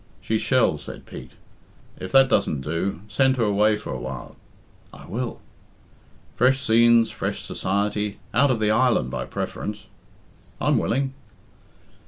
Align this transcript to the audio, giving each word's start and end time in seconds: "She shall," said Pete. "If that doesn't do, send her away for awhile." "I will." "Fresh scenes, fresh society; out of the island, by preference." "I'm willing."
"She 0.19 0.39
shall," 0.39 0.79
said 0.79 1.05
Pete. 1.05 1.33
"If 1.99 2.11
that 2.11 2.27
doesn't 2.27 2.61
do, 2.61 3.01
send 3.07 3.37
her 3.37 3.43
away 3.43 3.77
for 3.77 3.93
awhile." 3.93 4.35
"I 4.91 5.05
will." 5.05 5.41
"Fresh 6.35 6.61
scenes, 6.63 7.11
fresh 7.11 7.41
society; 7.43 8.17
out 8.33 8.49
of 8.49 8.59
the 8.59 8.71
island, 8.71 9.11
by 9.11 9.25
preference." 9.25 9.85
"I'm 10.59 10.79
willing." 10.79 11.13